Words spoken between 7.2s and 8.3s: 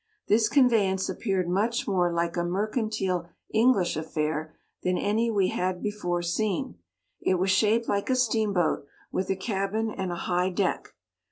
it was shaped like a